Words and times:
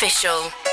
robin.schulz.official. 0.00 0.69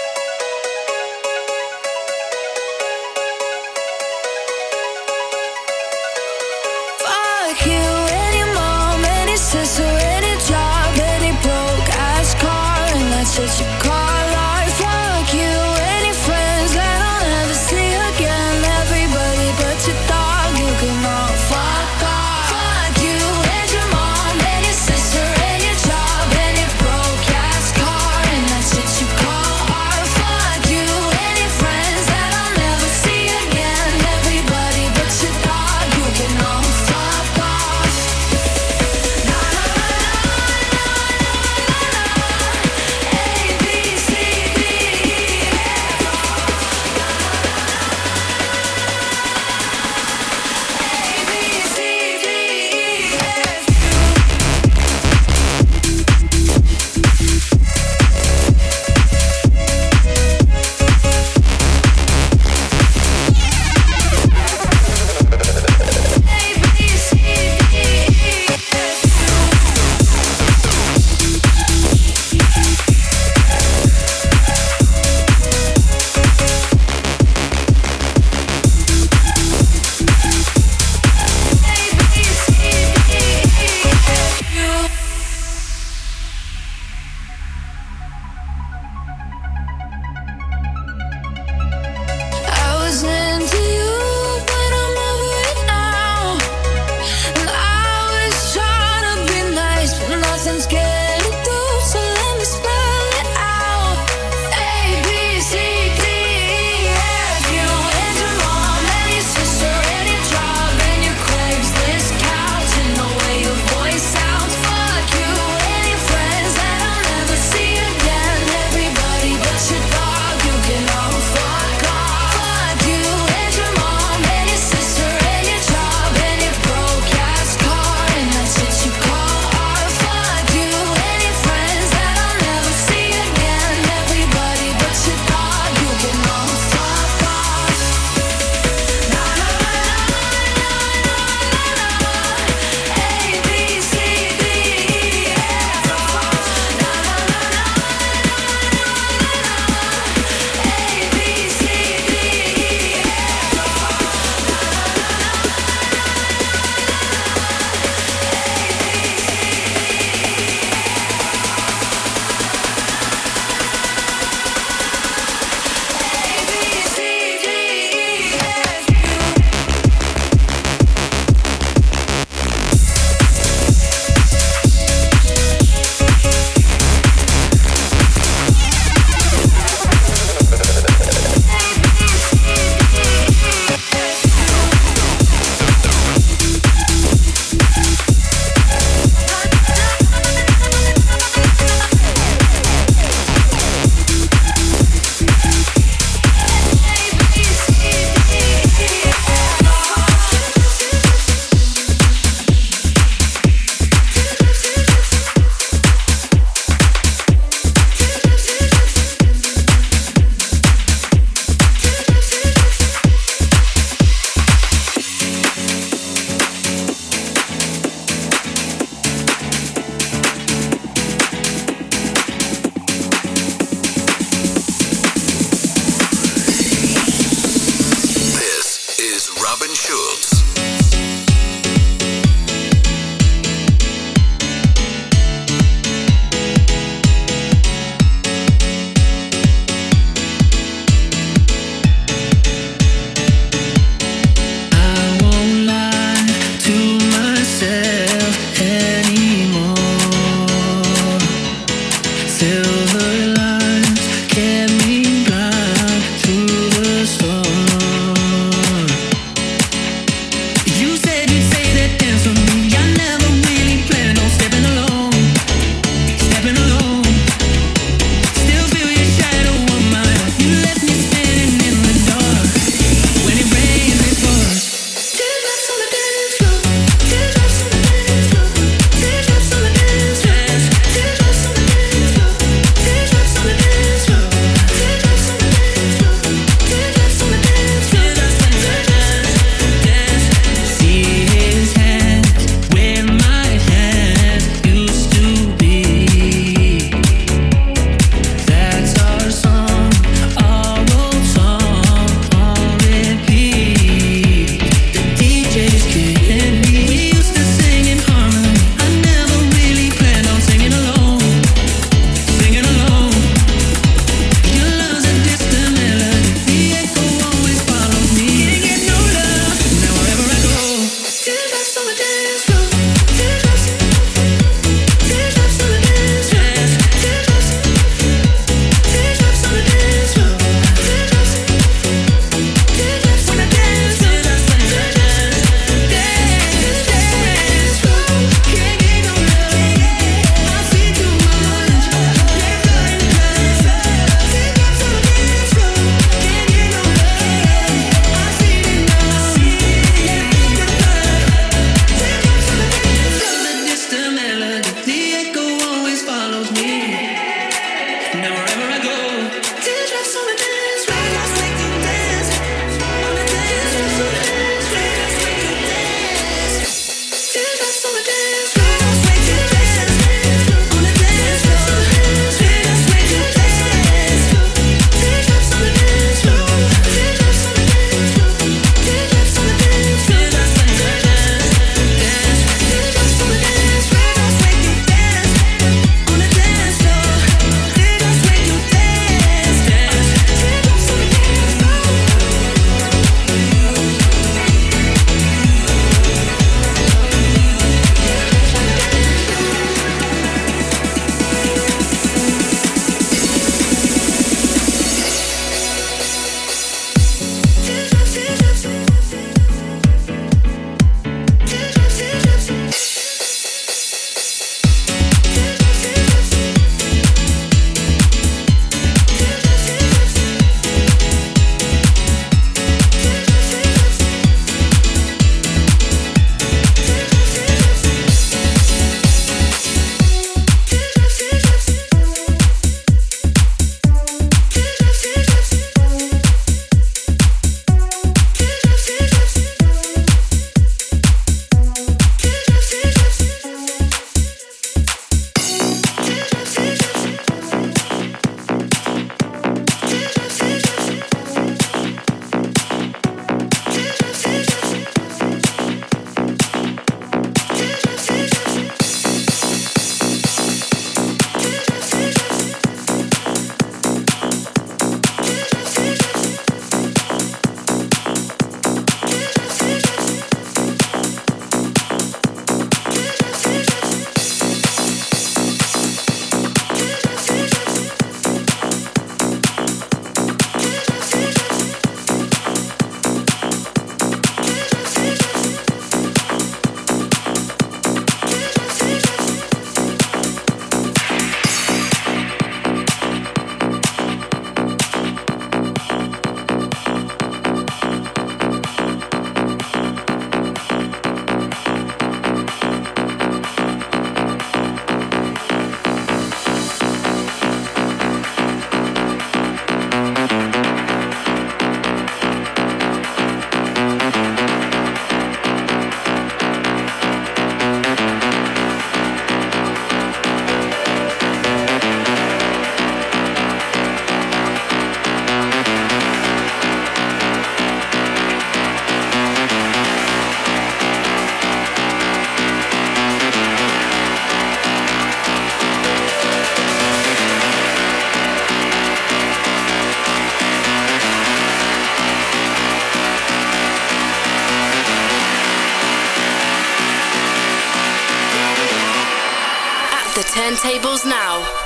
labels 550.77 551.05
now. 551.05 551.56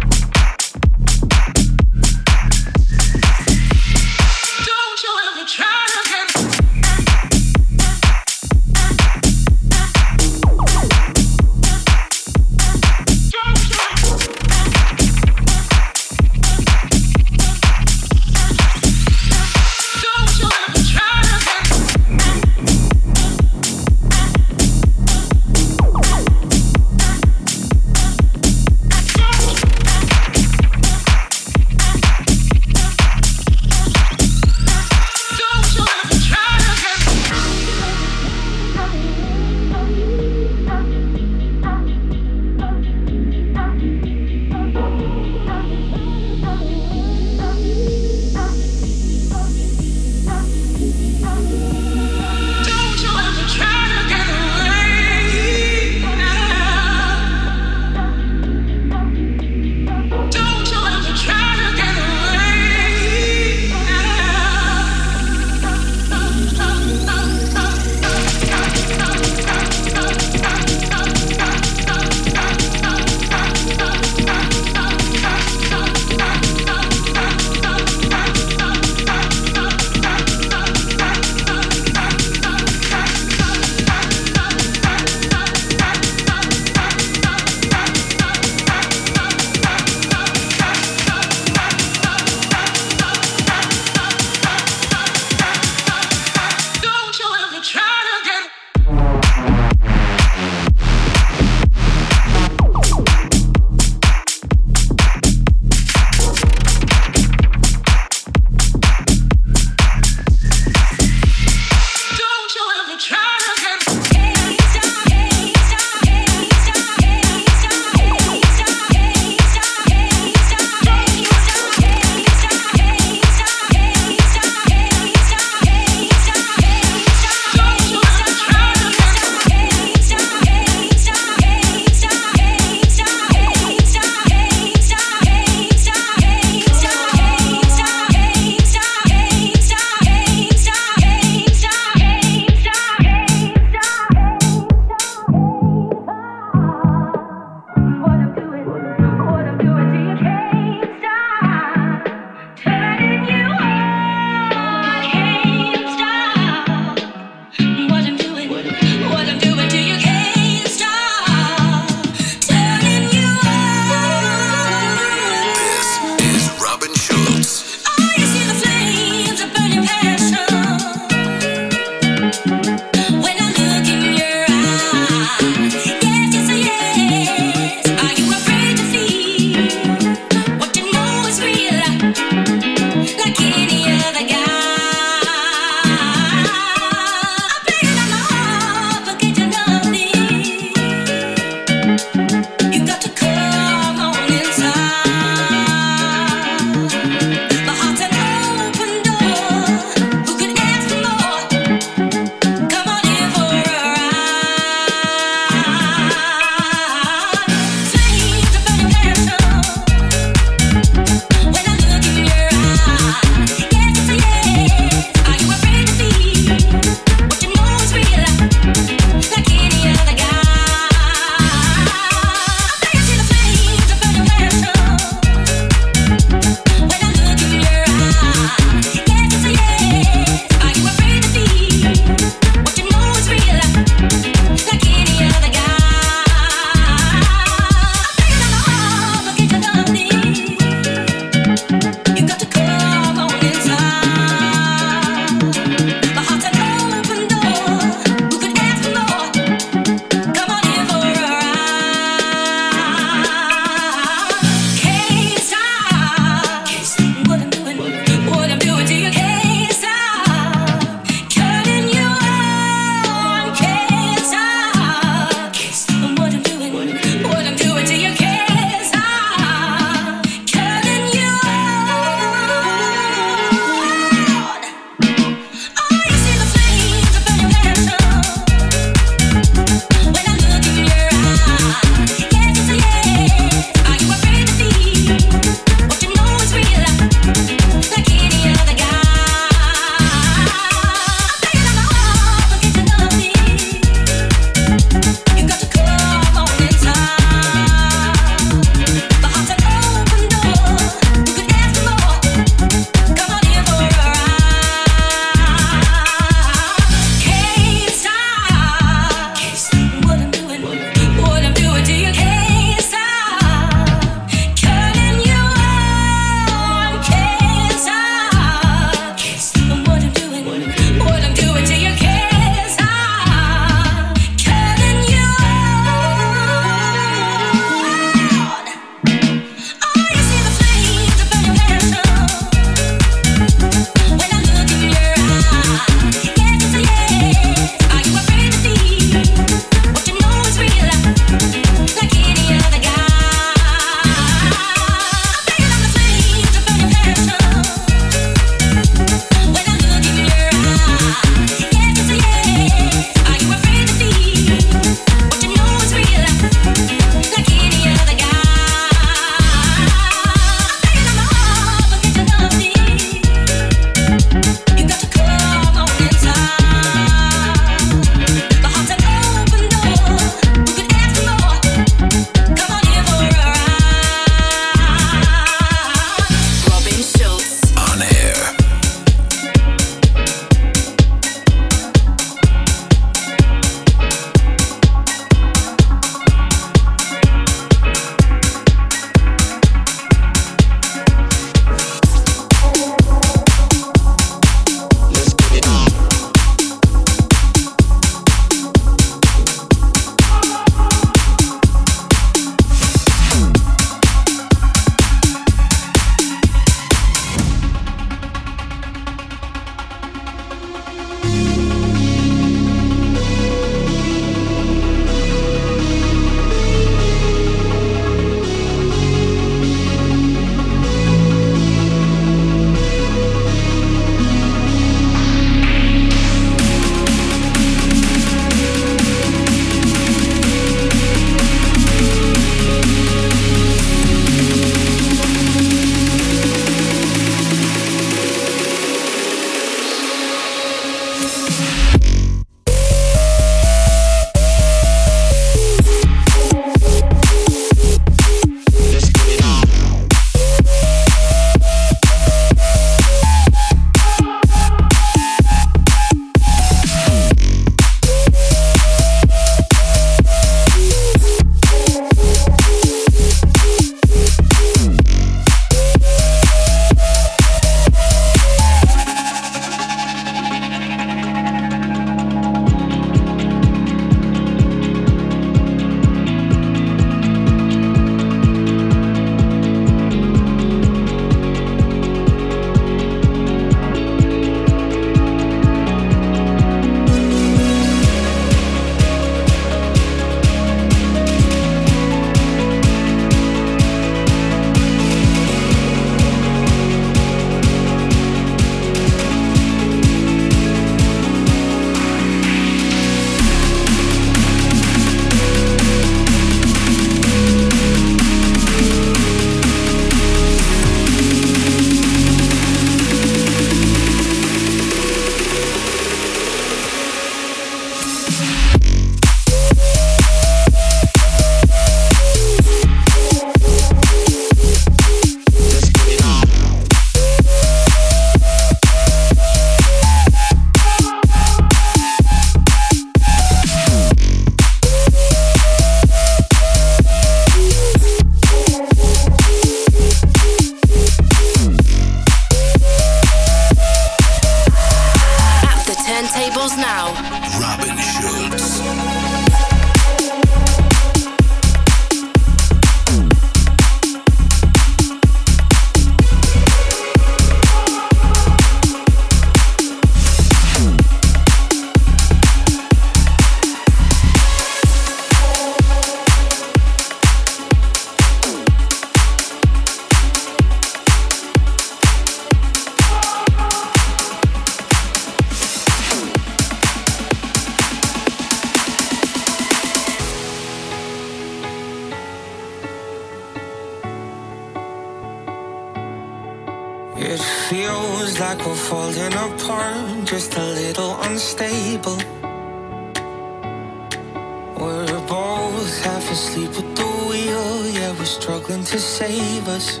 half 596.02 596.30
asleep 596.30 596.70
with 596.70 596.96
the 596.96 597.10
wheel, 597.28 597.86
yeah, 597.88 598.10
we're 598.18 598.24
struggling 598.24 598.84
to 598.84 598.98
save 598.98 599.68
us. 599.68 600.00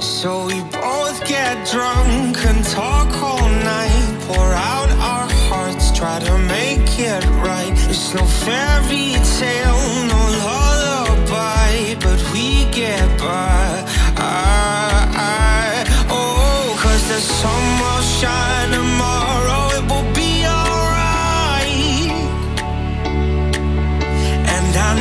So 0.00 0.46
we 0.46 0.60
both 0.70 1.18
get 1.26 1.54
drunk 1.70 2.36
and 2.50 2.64
talk 2.66 3.10
all 3.22 3.48
night, 3.48 4.18
pour 4.26 4.48
out 4.72 4.90
our 5.12 5.28
hearts, 5.48 5.92
try 5.96 6.18
to 6.20 6.38
make 6.38 6.88
it 6.98 7.24
right. 7.48 7.72
It's 7.90 8.14
no 8.14 8.24
fairy 8.44 9.12
tale, 9.38 9.82
no 10.12 10.20
lullaby, 10.46 11.94
but 12.04 12.20
we 12.32 12.64
get 12.70 13.06
by. 13.18 13.84
I, 14.16 14.24
I, 15.14 16.06
oh, 16.08 16.78
cause 16.82 17.02
the 17.08 17.20
sun 17.20 17.62
will 17.82 18.02
shine 18.18 18.70
tomorrow. 18.70 19.71